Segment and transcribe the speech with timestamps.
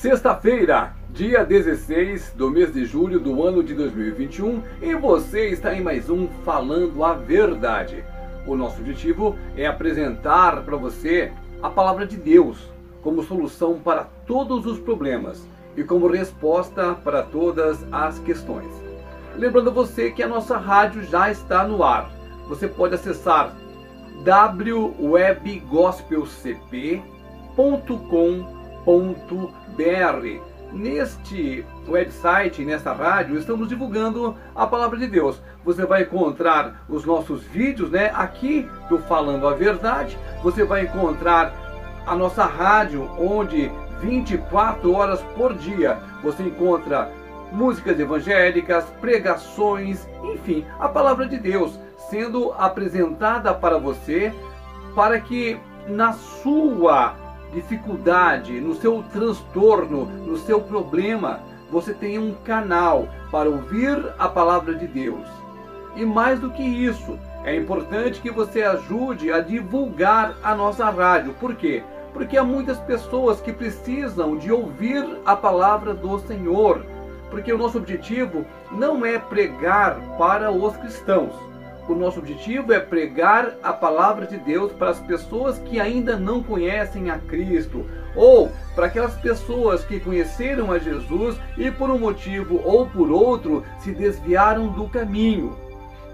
[0.00, 5.82] Sexta-feira, dia 16 do mês de julho do ano de 2021, e você está em
[5.82, 8.02] mais um Falando a Verdade.
[8.46, 11.30] O nosso objetivo é apresentar para você
[11.62, 12.56] a palavra de Deus
[13.02, 18.72] como solução para todos os problemas e como resposta para todas as questões.
[19.36, 22.10] Lembrando você que a nossa rádio já está no ar.
[22.48, 23.54] Você pode acessar
[28.84, 35.42] www.gospelcp.com.br Neste website, nesta rádio, estamos divulgando a palavra de Deus.
[35.64, 38.12] Você vai encontrar os nossos vídeos, né?
[38.14, 41.52] Aqui do Falando a Verdade, você vai encontrar
[42.06, 43.68] a nossa rádio, onde
[44.00, 47.10] 24 horas por dia você encontra
[47.50, 51.76] músicas evangélicas, pregações, enfim, a palavra de Deus
[52.08, 54.32] sendo apresentada para você
[54.94, 55.58] para que
[55.88, 57.16] na sua
[57.52, 64.74] dificuldade, no seu transtorno, no seu problema, você tenha um canal para ouvir a palavra
[64.74, 65.26] de Deus.
[65.96, 71.34] E mais do que isso, é importante que você ajude a divulgar a nossa rádio.
[71.40, 71.82] Por quê?
[72.12, 76.84] Porque há muitas pessoas que precisam de ouvir a palavra do Senhor.
[77.30, 81.32] Porque o nosso objetivo não é pregar para os cristãos
[81.92, 86.42] o nosso objetivo é pregar a palavra de Deus para as pessoas que ainda não
[86.42, 92.60] conhecem a Cristo, ou para aquelas pessoas que conheceram a Jesus e por um motivo
[92.64, 95.56] ou por outro se desviaram do caminho.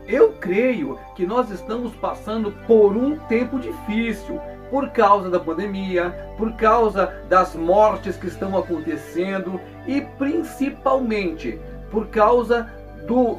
[0.06, 4.40] Eu creio que nós estamos passando por um tempo difícil,
[4.70, 11.58] por causa da pandemia, por causa das mortes que estão acontecendo e principalmente
[11.90, 12.70] por causa
[13.06, 13.38] do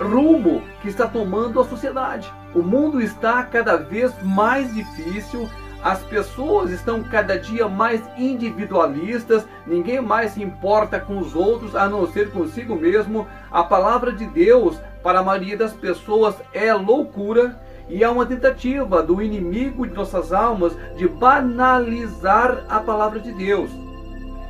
[0.00, 2.32] rumo que está tomando a sociedade.
[2.54, 5.48] O mundo está cada vez mais difícil,
[5.82, 11.88] as pessoas estão cada dia mais individualistas, ninguém mais se importa com os outros a
[11.88, 13.26] não ser consigo mesmo.
[13.50, 19.02] A palavra de Deus para a maioria das pessoas é loucura e é uma tentativa
[19.02, 23.70] do inimigo de nossas almas de banalizar a palavra de Deus.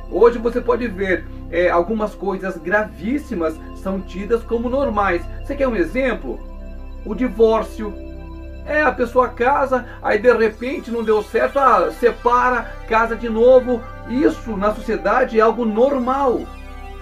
[0.09, 5.23] Hoje você pode ver é, algumas coisas gravíssimas são tidas como normais.
[5.43, 6.39] Você quer um exemplo?
[7.05, 7.93] O divórcio.
[8.65, 13.79] É, a pessoa casa, aí de repente não deu certo, ah, separa, casa de novo.
[14.09, 16.41] Isso na sociedade é algo normal.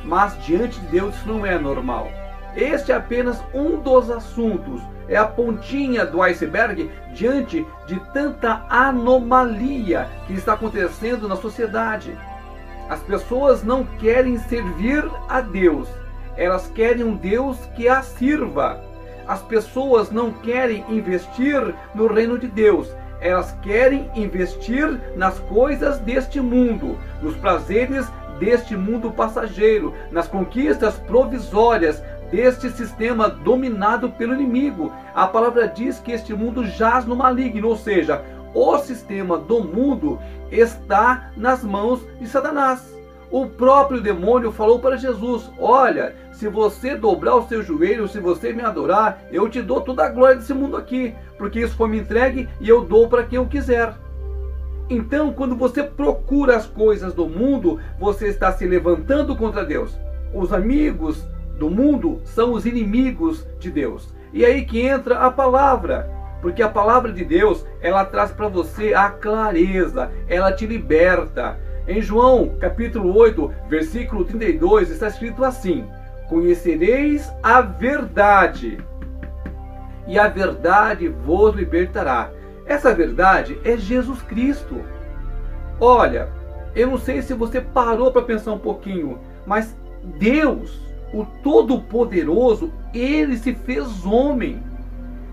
[0.04, 2.10] Mas diante de Deus isso não é normal.
[2.54, 10.10] Este é apenas um dos assuntos, é a pontinha do iceberg diante de tanta anomalia
[10.28, 12.16] que está acontecendo na sociedade.
[12.90, 15.88] As pessoas não querem servir a Deus,
[16.38, 18.82] elas querem um Deus que as sirva.
[19.28, 22.90] As pessoas não querem investir no reino de Deus,
[23.22, 28.06] elas querem investir nas coisas deste mundo, nos prazeres
[28.38, 34.92] deste mundo passageiro, nas conquistas provisórias deste sistema dominado pelo inimigo.
[35.16, 38.22] A palavra diz que este mundo jaz no maligno, ou seja,
[38.54, 40.20] o sistema do mundo
[40.52, 43.03] está nas mãos de Satanás.
[43.34, 48.54] O próprio demônio falou para Jesus: Olha, se você dobrar o seu joelho, se você
[48.54, 51.98] me adorar, eu te dou toda a glória desse mundo aqui, porque isso foi me
[51.98, 53.96] entregue e eu dou para quem eu quiser.
[54.88, 59.98] Então, quando você procura as coisas do mundo, você está se levantando contra Deus.
[60.32, 61.28] Os amigos
[61.58, 64.14] do mundo são os inimigos de Deus.
[64.32, 66.08] E aí que entra a palavra
[66.44, 71.58] porque a palavra de Deus, ela traz para você a clareza, ela te liberta.
[71.86, 75.86] Em João, capítulo 8, versículo 32, está escrito assim:
[76.30, 78.78] Conhecereis a verdade,
[80.08, 82.32] e a verdade vos libertará.
[82.66, 84.82] Essa verdade é Jesus Cristo.
[85.80, 86.30] Olha,
[86.74, 89.76] eu não sei se você parou para pensar um pouquinho, mas
[90.18, 90.80] Deus,
[91.14, 94.64] o Todo-Poderoso, ele se fez homem.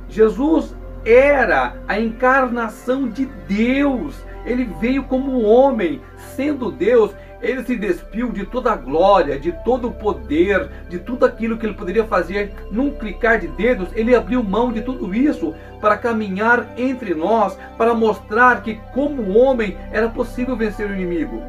[0.09, 0.75] Jesus
[1.05, 4.17] era a encarnação de Deus.
[4.45, 6.01] Ele veio como homem,
[6.35, 7.13] sendo Deus,
[7.43, 11.67] ele se despiu de toda a glória, de todo o poder, de tudo aquilo que
[11.67, 13.89] ele poderia fazer num clicar de dedos.
[13.95, 19.77] Ele abriu mão de tudo isso para caminhar entre nós, para mostrar que, como homem,
[19.91, 21.43] era possível vencer o inimigo.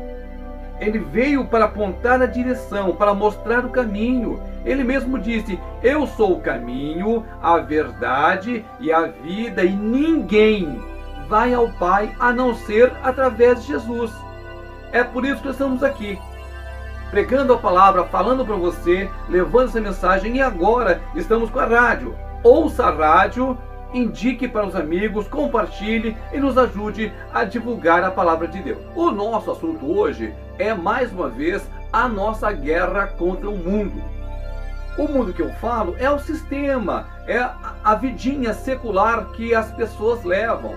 [0.80, 4.42] Ele veio para apontar a direção, para mostrar o caminho.
[4.66, 10.82] Ele mesmo disse: Eu sou o caminho, a verdade e a vida, e ninguém
[11.28, 14.12] vai ao Pai a não ser através de Jesus.
[14.92, 16.20] É por isso que estamos aqui,
[17.10, 22.16] pregando a palavra, falando para você, levando essa mensagem, e agora estamos com a rádio.
[22.44, 23.58] Ouça a rádio
[23.94, 28.80] indique para os amigos, compartilhe e nos ajude a divulgar a palavra de Deus.
[28.96, 34.02] O nosso assunto hoje é mais uma vez a nossa guerra contra o mundo.
[34.98, 37.40] O mundo que eu falo é o sistema, é
[37.84, 40.76] a vidinha secular que as pessoas levam.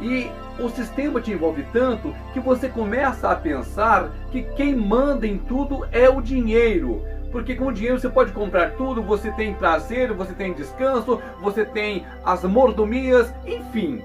[0.00, 5.38] E o sistema te envolve tanto que você começa a pensar que quem manda em
[5.38, 7.02] tudo é o dinheiro.
[7.32, 11.64] Porque com o dinheiro você pode comprar tudo, você tem prazer, você tem descanso, você
[11.64, 14.02] tem as mordomias, enfim.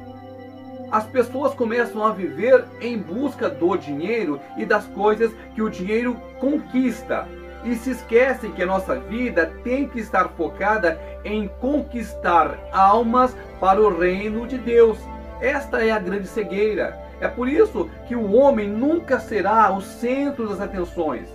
[0.92, 6.16] As pessoas começam a viver em busca do dinheiro e das coisas que o dinheiro
[6.40, 7.26] conquista.
[7.64, 13.80] E se esquecem que a nossa vida tem que estar focada em conquistar almas para
[13.80, 14.98] o reino de Deus.
[15.42, 16.98] Esta é a grande cegueira.
[17.20, 21.28] É por isso que o homem nunca será o centro das atenções.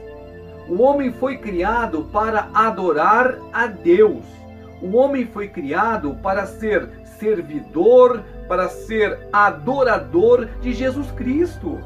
[0.69, 4.25] O homem foi criado para adorar a Deus.
[4.81, 6.89] O homem foi criado para ser
[7.19, 11.81] servidor, para ser adorador de Jesus Cristo.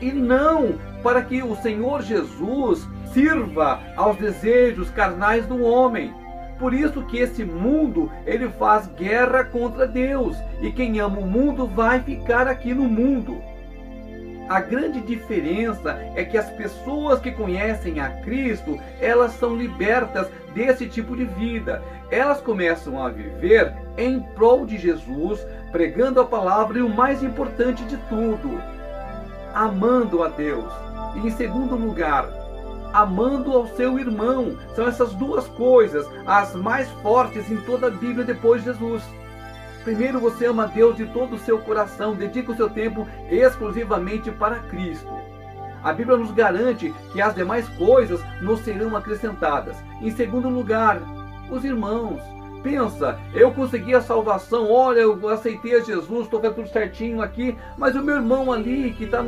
[0.00, 6.12] E não para que o Senhor Jesus sirva aos desejos carnais do homem.
[6.58, 11.66] Por isso que esse mundo, ele faz guerra contra Deus, e quem ama o mundo
[11.66, 13.40] vai ficar aqui no mundo.
[14.48, 20.86] A grande diferença é que as pessoas que conhecem a Cristo, elas são libertas desse
[20.86, 21.82] tipo de vida.
[22.10, 27.84] Elas começam a viver em prol de Jesus, pregando a palavra e o mais importante
[27.84, 28.58] de tudo,
[29.54, 30.72] amando a Deus.
[31.16, 32.26] E em segundo lugar,
[32.92, 34.56] amando ao seu irmão.
[34.74, 39.02] São essas duas coisas as mais fortes em toda a Bíblia depois de Jesus.
[39.84, 44.58] Primeiro você ama Deus de todo o seu coração, dedica o seu tempo exclusivamente para
[44.60, 45.08] Cristo.
[45.82, 49.76] A Bíblia nos garante que as demais coisas nos serão acrescentadas.
[50.02, 51.00] Em segundo lugar,
[51.50, 52.20] os irmãos.
[52.62, 57.56] Pensa, eu consegui a salvação, olha, eu aceitei a Jesus, estou fazendo tudo certinho aqui,
[57.76, 59.22] mas o meu irmão ali que está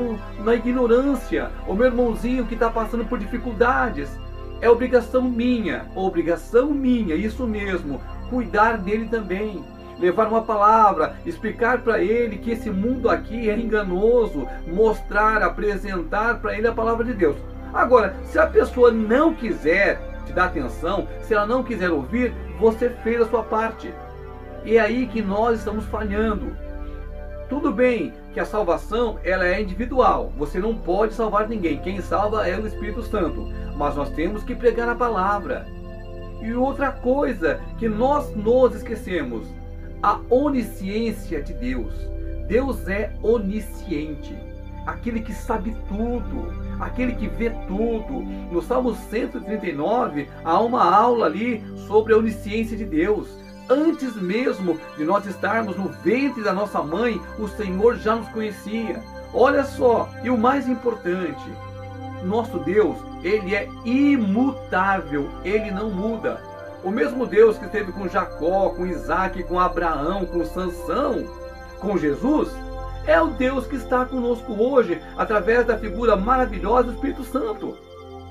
[0.44, 4.10] na ignorância, o meu irmãozinho que está passando por dificuldades,
[4.60, 9.64] é obrigação minha, obrigação minha, isso mesmo, cuidar dele também
[10.00, 16.56] levar uma palavra, explicar para ele que esse mundo aqui é enganoso, mostrar, apresentar para
[16.56, 17.36] ele a palavra de Deus.
[17.72, 20.00] Agora, se a pessoa não quiser
[20.30, 23.92] te dar atenção, se ela não quiser ouvir, você fez a sua parte.
[24.64, 26.56] E é aí que nós estamos falhando.
[27.48, 30.32] Tudo bem que a salvação ela é individual.
[30.38, 31.80] Você não pode salvar ninguém.
[31.80, 33.48] Quem salva é o Espírito Santo.
[33.76, 35.66] Mas nós temos que pregar a palavra.
[36.40, 39.48] E outra coisa que nós nos esquecemos,
[40.02, 41.92] a onisciência de Deus.
[42.46, 44.36] Deus é onisciente,
[44.86, 48.22] aquele que sabe tudo, aquele que vê tudo.
[48.50, 53.28] No Salmo 139 há uma aula ali sobre a onisciência de Deus.
[53.68, 59.00] Antes mesmo de nós estarmos no ventre da nossa mãe, o Senhor já nos conhecia.
[59.32, 61.40] Olha só, e o mais importante,
[62.24, 66.42] nosso Deus, ele é imutável, ele não muda.
[66.82, 71.26] O mesmo Deus que esteve com Jacó, com Isaac, com Abraão, com Sansão,
[71.78, 72.50] com Jesus,
[73.10, 77.76] é o Deus que está conosco hoje, através da figura maravilhosa do Espírito Santo.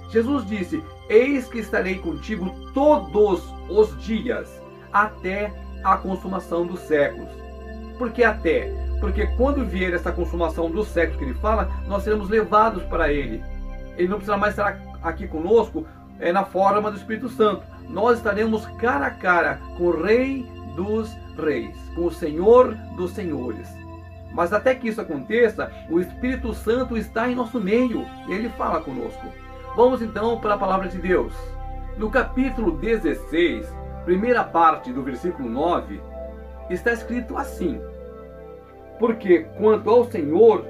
[0.10, 4.62] Jesus disse: Eis que estarei contigo todos os dias,
[4.94, 5.54] até
[5.84, 7.30] a consumação dos séculos.
[7.98, 8.74] Por que até?
[9.00, 13.44] Porque quando vier essa consumação dos séculos que ele fala, nós seremos levados para ele.
[13.98, 15.86] Ele não precisará mais estar aqui conosco
[16.20, 21.12] é, na forma do Espírito Santo nós estaremos cara a cara com o Rei dos
[21.36, 23.79] Reis, com o Senhor dos Senhores.
[24.32, 29.28] Mas até que isso aconteça, o Espírito Santo está em nosso meio, ele fala conosco.
[29.76, 31.34] Vamos então para a palavra de Deus.
[31.98, 33.68] No capítulo 16,
[34.06, 36.02] primeira parte do versículo 9,
[36.70, 37.82] está escrito assim:
[39.00, 40.66] Porque quanto ao Senhor,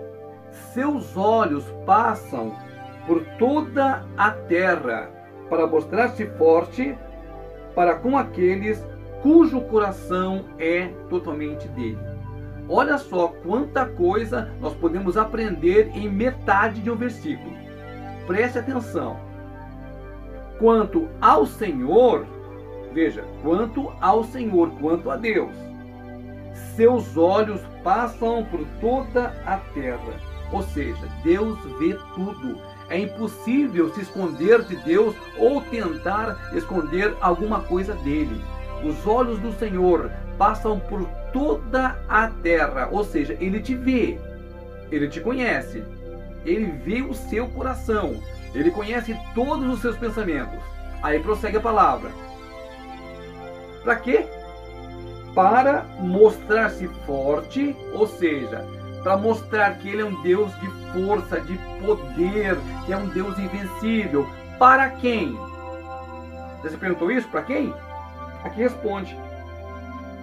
[0.74, 2.56] seus olhos passam
[3.06, 5.10] por toda a terra
[5.50, 6.98] para mostrar-se forte
[7.76, 8.84] para com aqueles
[9.22, 12.09] cujo coração é totalmente dele.
[12.70, 17.52] Olha só quanta coisa nós podemos aprender em metade de um versículo.
[18.28, 19.18] Preste atenção.
[20.60, 22.28] Quanto ao Senhor,
[22.94, 25.52] veja, quanto ao Senhor, quanto a Deus,
[26.76, 30.14] seus olhos passam por toda a terra.
[30.52, 32.56] Ou seja, Deus vê tudo.
[32.88, 38.40] É impossível se esconder de Deus ou tentar esconder alguma coisa dele.
[38.84, 44.18] Os olhos do Senhor passam por toda a terra, ou seja, ele te vê,
[44.92, 45.84] ele te conhece,
[46.44, 48.20] ele vê o seu coração,
[48.56, 50.60] ele conhece todos os seus pensamentos.
[51.04, 52.10] Aí prossegue a palavra.
[53.84, 54.26] Para quê?
[55.34, 58.66] para mostrar-se forte, ou seja,
[59.04, 63.38] para mostrar que ele é um Deus de força, de poder, que é um Deus
[63.38, 64.28] invencível.
[64.58, 65.38] Para quem?
[66.62, 67.28] Você perguntou isso?
[67.30, 67.74] Para quem?
[68.44, 69.18] Aqui responde: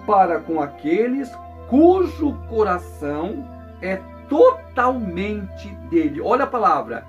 [0.07, 1.29] Para com aqueles
[1.69, 3.45] cujo coração
[3.81, 3.97] é
[4.29, 6.21] totalmente dele.
[6.21, 7.05] Olha a palavra,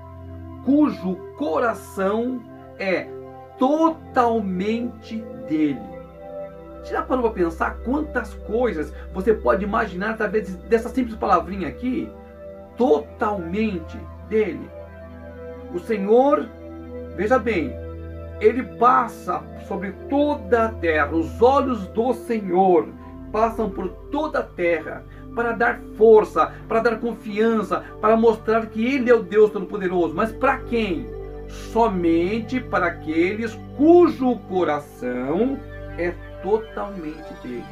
[0.65, 2.41] cujo coração
[2.77, 3.07] é
[3.57, 5.79] totalmente dele.
[6.83, 12.09] Você já parou para pensar quantas coisas você pode imaginar através dessa simples palavrinha aqui?
[12.77, 14.69] Totalmente dele.
[15.73, 16.47] O Senhor,
[17.15, 17.73] veja bem,
[18.39, 22.87] ele passa sobre toda a terra, os olhos do Senhor
[23.31, 25.03] passam por toda a terra
[25.35, 30.13] para dar força, para dar confiança, para mostrar que Ele é o Deus Todo-Poderoso.
[30.13, 31.05] Mas para quem?
[31.47, 35.59] Somente para aqueles cujo coração
[35.97, 37.63] é totalmente dele.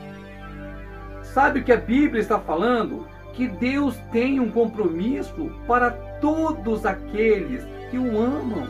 [1.22, 3.06] Sabe o que a Bíblia está falando?
[3.34, 8.68] Que Deus tem um compromisso para todos aqueles que o amam.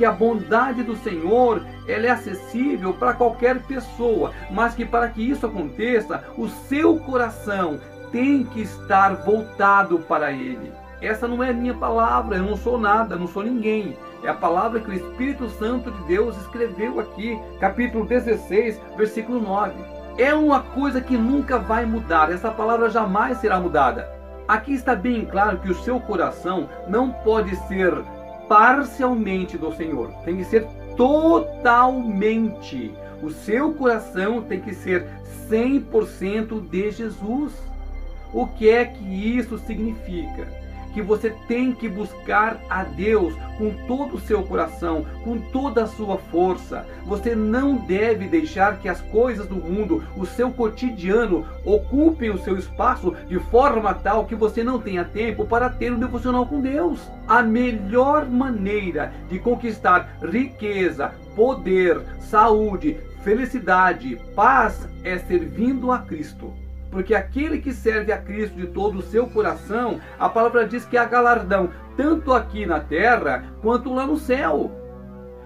[0.00, 5.20] Que a bondade do Senhor ela é acessível para qualquer pessoa, mas que para que
[5.20, 7.78] isso aconteça, o seu coração
[8.10, 10.72] tem que estar voltado para Ele.
[11.02, 13.94] Essa não é minha palavra, eu não sou nada, não sou ninguém.
[14.24, 19.74] É a palavra que o Espírito Santo de Deus escreveu aqui, capítulo 16, versículo 9.
[20.16, 24.10] É uma coisa que nunca vai mudar, essa palavra jamais será mudada.
[24.48, 27.92] Aqui está bem claro que o seu coração não pode ser
[28.50, 30.66] parcialmente do Senhor, tem que ser
[30.96, 32.92] totalmente.
[33.22, 35.06] O seu coração tem que ser
[35.48, 37.52] 100% de Jesus.
[38.34, 40.48] O que é que isso significa?
[40.92, 45.86] Que você tem que buscar a Deus com todo o seu coração, com toda a
[45.86, 46.86] sua força.
[47.04, 52.56] Você não deve deixar que as coisas do mundo, o seu cotidiano, ocupem o seu
[52.56, 57.00] espaço de forma tal que você não tenha tempo para ter um devocional com Deus.
[57.28, 66.52] A melhor maneira de conquistar riqueza, poder, saúde, felicidade, paz é servindo a Cristo.
[66.90, 70.96] Porque aquele que serve a Cristo de todo o seu coração, a palavra diz que
[70.96, 74.72] há galardão, tanto aqui na terra quanto lá no céu.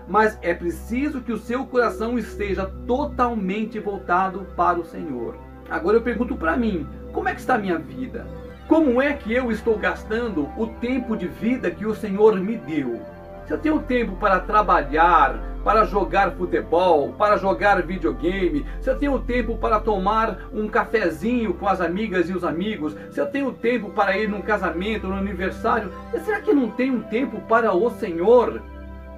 [0.08, 5.36] Mas é preciso que o seu coração esteja totalmente voltado para o Senhor.
[5.68, 8.26] Agora eu pergunto para mim: como é que está a minha vida?
[8.68, 13.00] Como é que eu estou gastando o tempo de vida que o Senhor me deu?
[13.46, 19.18] Se eu tenho tempo para trabalhar, para jogar futebol, para jogar videogame, se eu tenho
[19.18, 23.88] tempo para tomar um cafezinho com as amigas e os amigos, se eu tenho tempo
[23.88, 25.90] para ir num casamento, num aniversário,
[26.22, 28.60] será que não tenho tempo para o Senhor?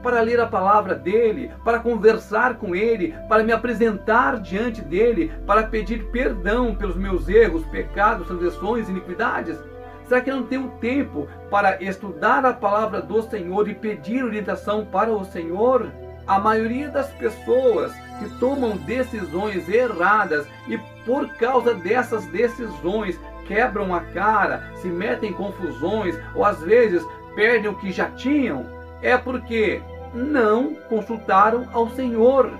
[0.02, 5.64] Para ler a palavra dele, para conversar com ele, para me apresentar diante dele, para
[5.64, 9.58] pedir perdão pelos meus erros, pecados, transgressões, iniquidades?
[10.06, 15.10] Será que não tenho tempo para estudar a palavra do Senhor e pedir orientação para
[15.10, 15.90] o Senhor?
[16.26, 24.00] A maioria das pessoas que tomam decisões erradas e por causa dessas decisões quebram a
[24.00, 27.06] cara, se metem em confusões ou às vezes
[27.36, 28.66] perdem o que já tinham,
[29.02, 29.80] é porque
[30.12, 32.50] não consultaram ao Senhor,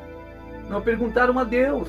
[0.68, 1.88] não perguntaram a Deus.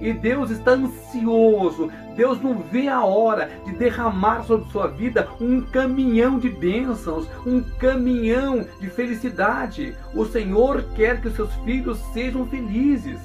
[0.00, 1.90] E Deus está ansioso.
[2.18, 7.62] Deus não vê a hora de derramar sobre sua vida um caminhão de bênçãos, um
[7.78, 9.94] caminhão de felicidade.
[10.12, 13.20] O Senhor quer que os seus filhos sejam felizes.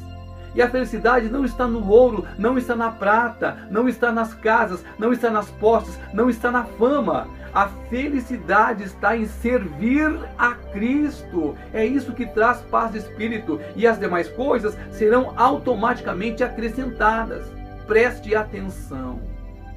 [0.53, 4.85] E a felicidade não está no ouro, não está na prata, não está nas casas,
[4.99, 7.27] não está nas posses, não está na fama.
[7.51, 11.57] A felicidade está em servir a Cristo.
[11.73, 17.52] É isso que traz paz de espírito e as demais coisas serão automaticamente acrescentadas.
[17.87, 19.21] Preste atenção.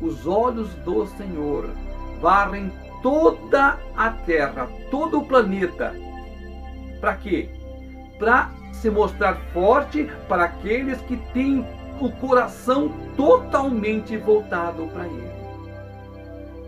[0.00, 1.70] Os olhos do Senhor
[2.20, 2.70] varrem
[3.02, 5.94] toda a terra, todo o planeta.
[7.00, 7.48] Para quê?
[8.18, 11.66] Para se mostrar forte para aqueles que têm
[12.00, 15.30] o coração totalmente voltado para Ele.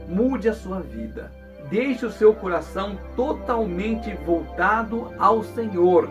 [0.08, 1.30] Mude a sua vida.
[1.70, 6.08] Deixe o seu coração totalmente voltado ao Senhor.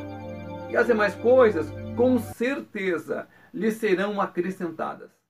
[0.69, 5.16] E as demais coisas, com certeza, lhe serão acrescentadas.